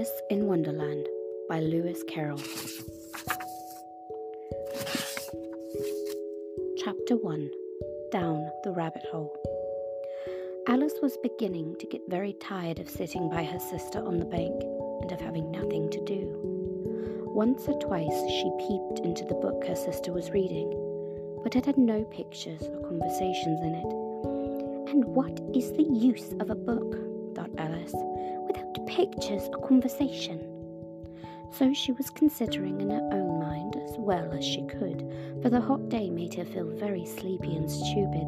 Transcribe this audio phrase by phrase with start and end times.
[0.00, 1.06] Alice in Wonderland
[1.46, 2.40] by Lewis Carroll.
[6.78, 7.50] Chapter 1
[8.10, 9.36] Down the Rabbit Hole.
[10.68, 14.62] Alice was beginning to get very tired of sitting by her sister on the bank
[15.02, 16.32] and of having nothing to do.
[17.34, 20.70] Once or twice she peeped into the book her sister was reading,
[21.42, 24.92] but it had no pictures or conversations in it.
[24.92, 26.96] And what is the use of a book,
[27.34, 27.94] thought Alice,
[28.90, 30.44] pictures a conversation?
[31.52, 35.08] So she was considering in her own mind as well as she could,
[35.40, 38.26] for the hot day made her feel very sleepy and stupid,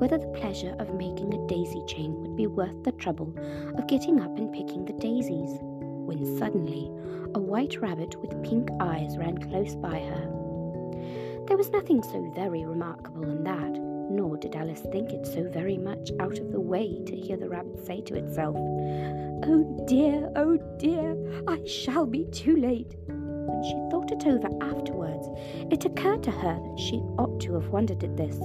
[0.00, 3.34] whether the pleasure of making a daisy chain would be worth the trouble
[3.76, 6.90] of getting up and picking the daisies, when suddenly
[7.34, 11.44] a white rabbit with pink eyes ran close by her.
[11.48, 15.78] There was nothing so very remarkable in that, nor did Alice think it so very
[15.78, 20.56] much out of the way to hear the rabbit say to itself, Oh dear, oh
[20.78, 21.16] dear,
[21.48, 22.94] I shall be too late.
[23.06, 25.28] When she thought it over afterwards,
[25.72, 28.38] it occurred to her that she ought to have wondered at this,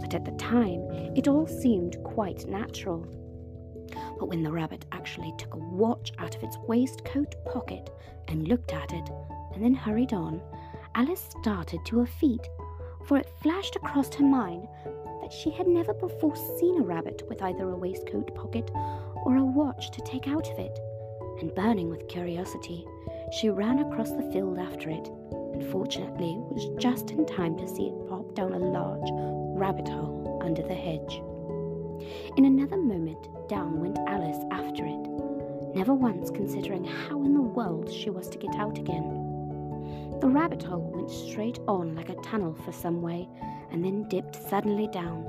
[0.00, 0.82] but at the time
[1.16, 3.06] it all seemed quite natural.
[4.18, 7.90] But when the rabbit actually took a watch out of its waistcoat pocket
[8.28, 9.10] and looked at it,
[9.54, 10.42] and then hurried on,
[10.94, 12.48] Alice started to her feet,
[13.06, 14.66] for it flashed across her mind
[15.22, 18.70] that she had never before seen a rabbit with either a waistcoat pocket
[19.24, 20.78] or a watch to take out of it,
[21.40, 22.86] and burning with curiosity,
[23.32, 25.08] she ran across the field after it,
[25.54, 29.08] and fortunately was just in time to see it pop down a large
[29.58, 31.22] rabbit hole under the hedge.
[32.36, 37.90] In another moment, down went Alice after it, never once considering how in the world
[37.90, 39.23] she was to get out again.
[40.20, 43.28] The rabbit hole went straight on like a tunnel for some way,
[43.70, 45.26] and then dipped suddenly down,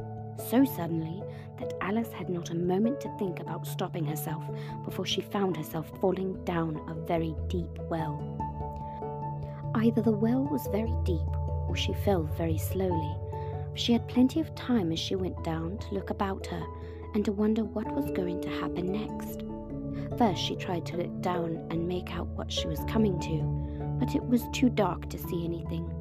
[0.50, 1.24] so suddenly
[1.60, 4.44] that Alice had not a moment to think about stopping herself
[4.84, 8.22] before she found herself falling down a very deep well.
[9.76, 11.20] Either the well was very deep
[11.68, 13.16] or she fell very slowly.
[13.74, 16.66] She had plenty of time as she went down to look about her
[17.14, 19.44] and to wonder what was going to happen next.
[20.18, 23.65] First, she tried to look down and make out what she was coming to,
[24.00, 25.92] but it was too dark to see anything.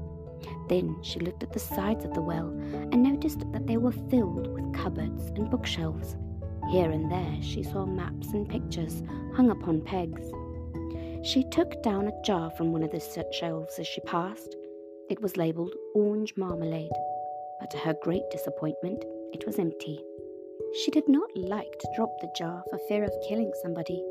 [0.68, 4.46] Then she looked at the sides of the well and noticed that they were filled
[4.48, 6.16] with cupboards and bookshelves.
[6.70, 9.02] Here and there she saw maps and pictures
[9.34, 10.30] hung upon pegs.
[11.22, 14.56] She took down a jar from one of the shelves as she passed.
[15.10, 16.90] It was labelled orange marmalade,
[17.60, 20.02] but to her great disappointment, it was empty.
[20.82, 24.02] She did not like to drop the jar for fear of killing somebody,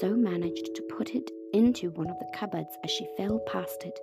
[0.00, 3.98] so managed to put it into one of the cupboards as she fell past it.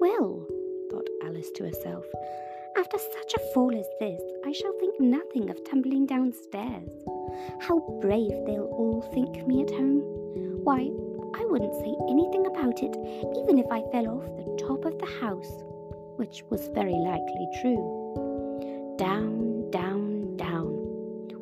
[0.00, 0.46] Well,
[0.90, 2.04] thought Alice to herself.
[2.76, 6.92] After such a fall as this, I shall think nothing of tumbling downstairs.
[7.60, 10.02] How brave they'll all think me at home.
[10.62, 10.90] Why,
[11.34, 12.94] I wouldn't say anything about it,
[13.38, 15.64] even if I fell off the top of the house,
[16.16, 18.94] which was very likely true.
[18.98, 20.68] Down, down, down.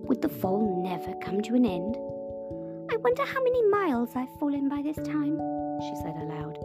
[0.04, 1.96] Would the fall never come to an end?
[3.06, 5.38] Wonder how many miles I've fallen by this time,
[5.80, 6.58] she said aloud.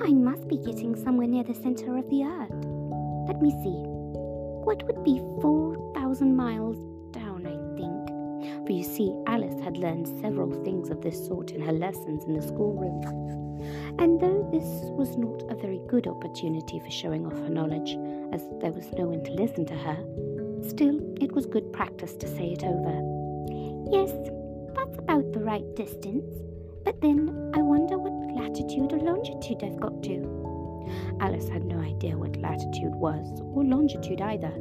[0.00, 2.54] I must be getting somewhere near the center of the earth.
[3.26, 3.82] Let me see.
[4.62, 6.76] What would be 4,000 miles
[7.10, 8.64] down, I think?
[8.64, 12.34] For you see, Alice had learned several things of this sort in her lessons in
[12.34, 13.02] the schoolroom.
[13.98, 17.98] And though this was not a very good opportunity for showing off her knowledge,
[18.32, 19.96] as there was no one to listen to her,
[20.62, 23.02] still it was good practice to say it over.
[23.90, 24.12] Yes,
[24.76, 26.24] that's about the right distance.
[26.84, 30.46] But then I wonder what latitude or longitude I've got to.
[31.20, 34.52] Alice had no idea what latitude was, or longitude either,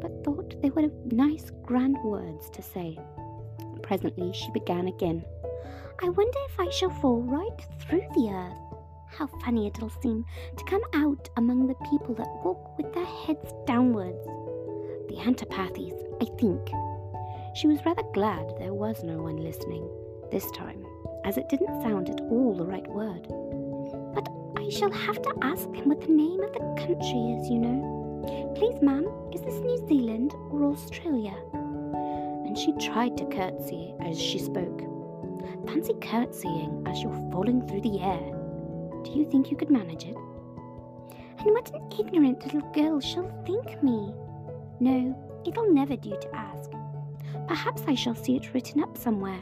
[0.00, 2.98] but thought they were nice, grand words to say.
[3.82, 5.24] Presently she began again.
[6.02, 8.58] I wonder if I shall fall right through the earth.
[9.10, 10.24] How funny it'll seem
[10.56, 14.24] to come out among the people that walk with their heads downwards.
[15.08, 16.70] The antipathies, I think.
[17.54, 19.88] She was rather glad there was no one listening
[20.30, 20.84] this time
[21.24, 23.26] as it didn't sound at all the right word.
[24.14, 27.58] But I shall have to ask him what the name of the country is, you
[27.58, 28.52] know.
[28.56, 31.34] Please, ma'am, is this New Zealand or Australia?
[32.46, 34.82] And she tried to curtsy as she spoke.
[35.66, 38.32] Fancy curtsying as you're falling through the air.
[39.04, 40.16] Do you think you could manage it?
[41.38, 44.14] And what an ignorant little girl shall think me.
[44.80, 46.70] No, it'll never do to ask.
[47.46, 49.40] Perhaps I shall see it written up somewhere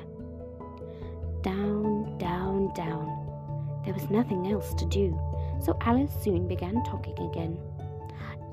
[1.46, 3.80] down, down, down.
[3.84, 5.16] There was nothing else to do,
[5.62, 7.56] so Alice soon began talking again.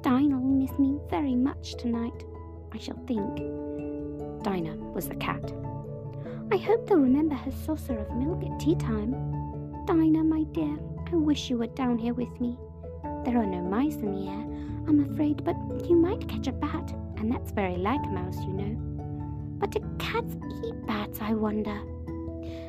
[0.03, 2.23] Dinah'll miss me very much tonight,
[2.71, 3.37] I shall think.
[4.43, 5.51] Dinah was the cat.
[6.51, 9.11] I hope they'll remember her saucer of milk at tea time.
[9.87, 10.77] Dinah, my dear,
[11.11, 12.59] I wish you were down here with me.
[13.25, 14.45] There are no mice in the air,
[14.87, 15.55] I'm afraid, but
[15.89, 18.92] you might catch a bat, and that's very like a mouse, you know.
[19.59, 20.35] But do cats
[20.65, 21.79] eat bats, I wonder?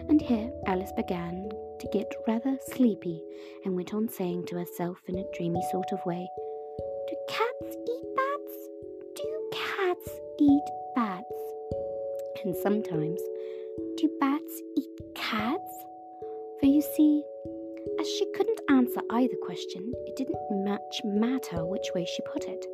[0.08, 3.22] And here Alice began to get rather sleepy
[3.64, 6.26] and went on saying to herself in a dreamy sort of way,
[7.08, 8.68] Do cats eat bats?
[9.16, 10.10] Do cats
[10.40, 10.64] eat
[10.94, 11.24] bats?
[12.44, 13.20] And sometimes,
[13.96, 15.84] do bats eat cats?
[16.60, 17.22] For you see,
[18.00, 22.66] as she couldn't answer either question, it didn't much matter which way she put it.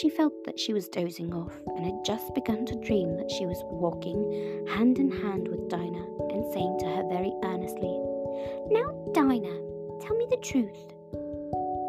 [0.00, 3.46] She felt that she was dozing off and had just begun to dream that she
[3.46, 7.96] was walking hand in hand with Dinah and saying to her very earnestly,
[8.70, 9.60] Now, Dinah,
[10.02, 10.74] tell me the truth.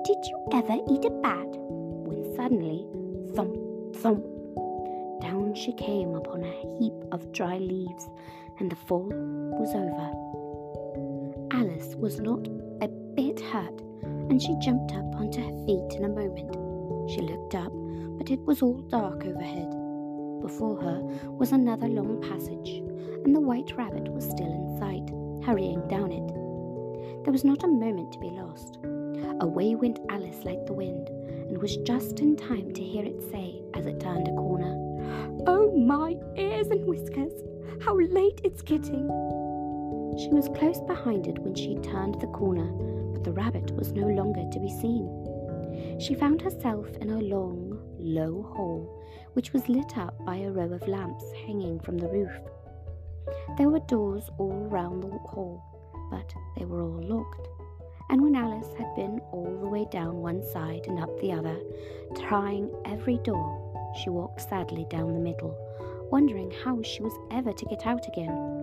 [0.05, 1.47] Did you ever eat a bat?
[1.49, 2.85] When suddenly,
[3.33, 3.57] thump,
[3.95, 4.23] thump,
[5.21, 8.07] down she came upon a heap of dry leaves,
[8.59, 10.11] and the fall was over.
[11.59, 12.45] Alice was not
[12.81, 16.64] a bit hurt, and she jumped up onto her feet in a moment.
[17.07, 17.71] She looked up,
[18.17, 19.71] but it was all dark overhead.
[20.41, 22.81] Before her was another long passage,
[23.23, 26.27] and the white rabbit was still in sight, hurrying down it.
[27.23, 28.77] There was not a moment to be lost.
[29.41, 33.61] Away went Alice like the wind, and was just in time to hear it say
[33.73, 34.75] as it turned a corner,
[35.47, 37.33] Oh my ears and whiskers!
[37.83, 39.07] How late it's getting!
[40.17, 42.71] She was close behind it when she turned the corner,
[43.13, 45.24] but the rabbit was no longer to be seen.
[45.99, 50.71] She found herself in a long, low hall, which was lit up by a row
[50.71, 52.31] of lamps hanging from the roof.
[53.57, 55.63] There were doors all round the hall,
[56.11, 57.47] but they were all locked.
[58.09, 61.57] And when Alice had been all the way down one side and up the other,
[62.27, 63.61] trying every door,
[63.97, 65.57] she walked sadly down the middle,
[66.11, 68.55] wondering how she was ever to get out again.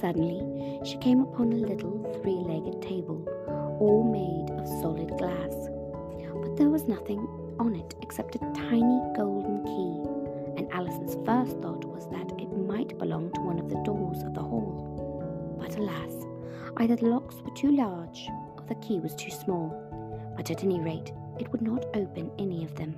[0.00, 3.26] Suddenly, she came upon a little three legged table,
[3.78, 5.71] all made of solid glass.
[6.40, 7.26] But there was nothing
[7.58, 12.98] on it except a tiny golden key, and Alice's first thought was that it might
[12.98, 15.56] belong to one of the doors of the hall.
[15.60, 16.26] But alas,
[16.78, 19.70] either the locks were too large or the key was too small,
[20.36, 22.96] but at any rate, it would not open any of them.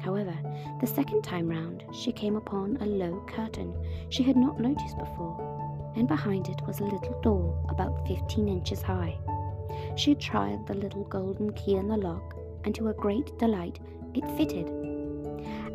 [0.00, 0.34] However,
[0.80, 3.74] the second time round she came upon a low curtain
[4.10, 8.82] she had not noticed before, and behind it was a little door about fifteen inches
[8.82, 9.16] high.
[9.96, 13.80] She tried the little golden key in the lock, and to her great delight,
[14.14, 14.68] it fitted.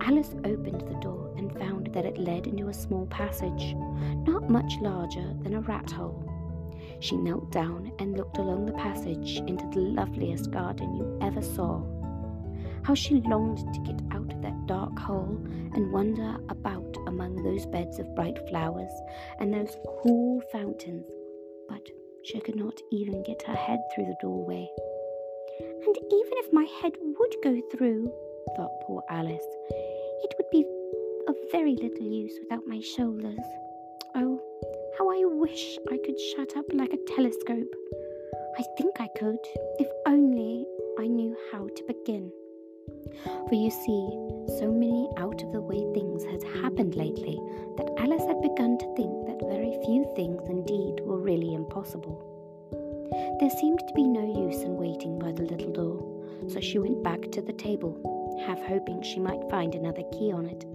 [0.02, 3.76] Alice opened the door and found that it led into a small passage,
[4.26, 6.26] not much larger than a rat hole.
[7.00, 11.82] She knelt down and looked along the passage into the loveliest garden you ever saw.
[12.84, 15.42] How she longed to get out of that dark hole
[15.74, 18.92] and wander about among those beds of bright flowers
[19.40, 21.06] and those cool fountains,
[21.68, 21.86] but
[22.24, 24.68] she could not even get her head through the doorway.
[25.86, 28.12] And even if my head would go through,
[28.56, 29.48] thought poor Alice,
[30.24, 30.66] it would be
[31.28, 33.46] of very little use without my shoulders.
[34.16, 34.42] Oh,
[34.98, 37.74] how I wish I could shut up like a telescope.
[38.58, 39.40] I think I could,
[39.80, 40.66] if only
[41.00, 42.32] I knew how to begin.
[43.48, 47.40] For you see, so many out of the way things had happened lately
[47.78, 52.26] that Alice had begun to think that very few things indeed were really impossible.
[53.40, 54.62] There seemed to be no use
[55.40, 57.96] the little door, so she went back to the table,
[58.46, 60.66] half hoping she might find another key on it,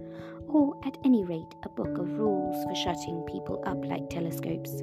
[0.47, 4.81] or at any rate a book of rules for shutting people up like telescopes.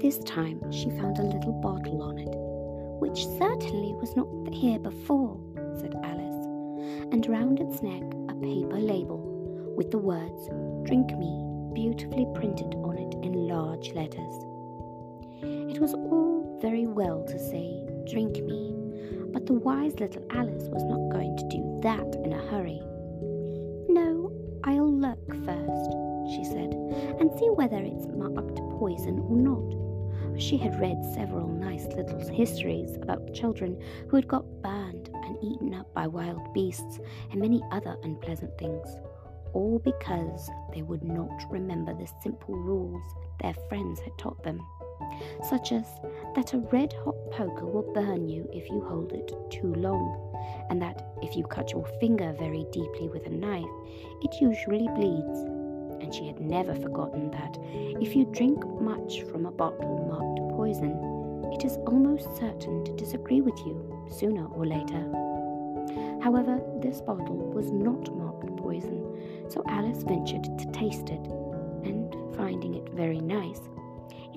[0.00, 2.34] This time she found a little bottle on it,
[3.00, 5.38] which certainly was not here before,
[5.78, 6.46] said Alice,
[7.12, 10.48] and round its neck a paper label with the words
[10.86, 14.44] Drink Me beautifully printed on it in large letters.
[15.42, 18.74] It was all very well to say, Drink me,
[19.32, 22.80] but the wise little Alice was not going to do that in a hurry.
[23.88, 24.32] No,
[24.64, 25.92] I'll look first,
[26.34, 26.72] she said,
[27.20, 29.80] and see whether it's marked poison or not.
[30.40, 35.74] She had read several nice little histories about children who had got burned and eaten
[35.74, 36.98] up by wild beasts
[37.30, 38.88] and many other unpleasant things,
[39.52, 43.02] all because they would not remember the simple rules
[43.40, 44.60] their friends had taught them,
[45.48, 45.86] such as
[46.34, 50.34] that a red hot poker will burn you if you hold it too long,
[50.70, 53.64] and that if you cut your finger very deeply with a knife,
[54.22, 55.60] it usually bleeds
[56.00, 57.58] and she had never forgotten that
[58.00, 60.90] if you drink much from a bottle marked poison,
[61.52, 65.06] it is almost certain to disagree with you sooner or later.
[66.22, 71.26] However, this bottle was not marked poison, so Alice ventured to taste it
[71.84, 73.60] and finding it very nice.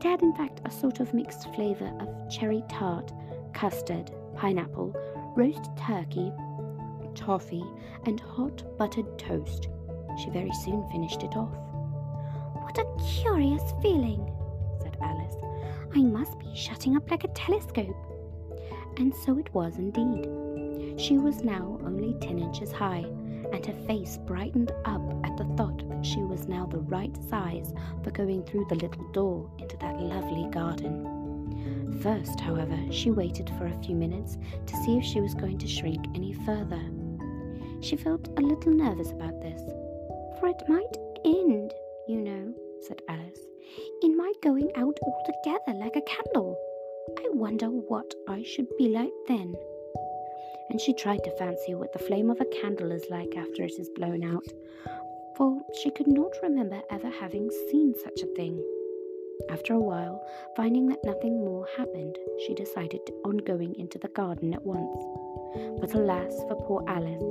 [0.03, 3.13] It had, in fact, a sort of mixed flavour of cherry tart,
[3.53, 4.93] custard, pineapple,
[5.37, 6.29] roast turkey,
[7.15, 7.63] toffee,
[8.05, 9.69] and hot buttered toast.
[10.21, 11.55] She very soon finished it off.
[12.63, 14.29] What a curious feeling,
[14.81, 15.35] said Alice.
[15.95, 17.95] I must be shutting up like a telescope.
[18.97, 20.99] And so it was indeed.
[20.99, 23.05] She was now only ten inches high,
[23.53, 28.11] and her face brightened up at the thought she was now the right size for
[28.11, 31.99] going through the little door into that lovely garden.
[32.01, 35.67] First, however, she waited for a few minutes to see if she was going to
[35.67, 36.81] shrink any further.
[37.81, 39.61] She felt a little nervous about this,
[40.39, 41.73] for it might end,
[42.07, 43.39] you know, said Alice,
[44.01, 46.57] in my going out altogether like a candle.
[47.17, 49.55] I wonder what I should be like then.
[50.69, 53.73] And she tried to fancy what the flame of a candle is like after it
[53.79, 54.47] is blown out,
[55.35, 58.63] for she could not remember ever having seen such a thing.
[59.49, 60.23] After a while,
[60.55, 65.03] finding that nothing more happened, she decided on going into the garden at once.
[65.79, 67.21] But alas for poor Alice!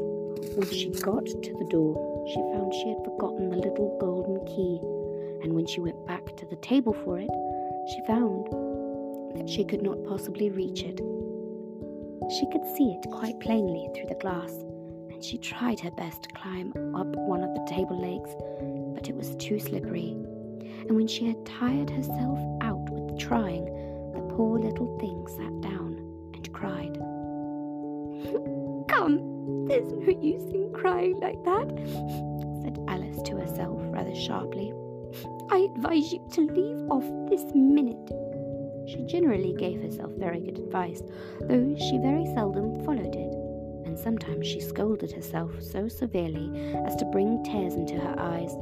[0.57, 4.81] When she got to the door, she found she had forgotten the little golden key,
[5.43, 7.31] and when she went back to the table for it,
[7.91, 8.47] she found
[9.37, 10.99] that she could not possibly reach it.
[12.39, 14.53] She could see it quite plainly through the glass,
[15.25, 18.35] she tried her best to climb up one of the table legs,
[18.95, 20.11] but it was too slippery.
[20.89, 23.65] And when she had tired herself out with trying,
[24.13, 25.97] the poor little thing sat down
[26.35, 26.95] and cried.
[28.89, 31.69] Come, there's no use in crying like that,
[32.63, 34.73] said Alice to herself rather sharply.
[35.51, 38.11] I advise you to leave off this minute.
[38.89, 41.03] She generally gave herself very good advice,
[41.43, 43.42] though she very seldom followed it,
[43.93, 48.55] and sometimes she scolded herself so severely as to bring tears into her eyes.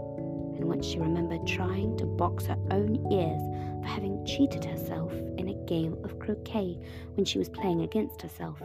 [0.56, 3.40] And once she remembered trying to box her own ears
[3.80, 6.76] for having cheated herself in a game of croquet
[7.14, 8.60] when she was playing against herself,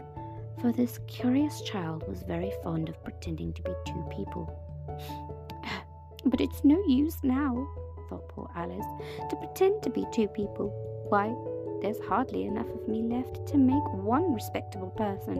[0.60, 4.50] for this curious child was very fond of pretending to be two people.
[6.28, 7.68] But it's no use now,
[8.10, 8.88] thought poor Alice,
[9.30, 10.74] to pretend to be two people.
[11.10, 11.36] Why,
[11.84, 15.38] there's hardly enough of me left to make one respectable person.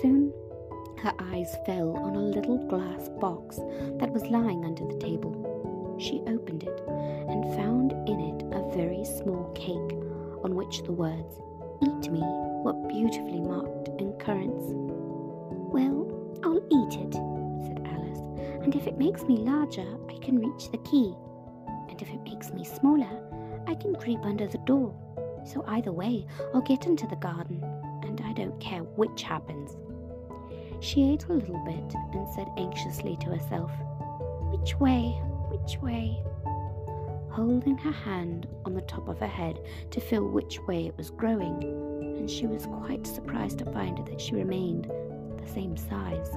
[0.00, 0.32] Soon
[0.98, 3.56] her eyes fell on a little glass box
[3.98, 5.96] that was lying under the table.
[5.98, 9.98] She opened it and found in it a very small cake
[10.42, 11.40] on which the words,
[11.82, 12.20] Eat me,
[12.64, 14.64] were beautifully marked in currants.
[15.72, 16.08] Well,
[16.42, 17.12] I'll eat it,
[17.66, 18.20] said Alice,
[18.62, 21.14] and if it makes me larger, I can reach the key,
[21.90, 23.20] and if it makes me smaller,
[23.66, 24.94] I can creep under the door.
[25.44, 27.62] So either way, I'll get into the garden,
[28.04, 29.76] and I don't care which happens.
[30.80, 33.70] She ate a little bit and said anxiously to herself,
[34.52, 35.18] Which way?
[35.50, 36.22] Which way?
[37.30, 39.58] Holding her hand on the top of her head
[39.90, 41.62] to feel which way it was growing,
[42.18, 44.90] and she was quite surprised to find that she remained
[45.38, 46.30] the same size.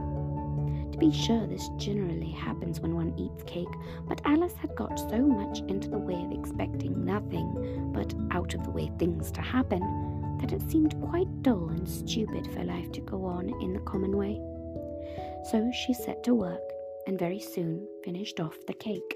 [0.91, 3.67] To be sure, this generally happens when one eats cake,
[4.07, 8.63] but Alice had got so much into the way of expecting nothing but out of
[8.63, 13.01] the way things to happen that it seemed quite dull and stupid for life to
[13.01, 14.39] go on in the common way.
[15.51, 16.61] So she set to work
[17.07, 19.15] and very soon finished off the cake.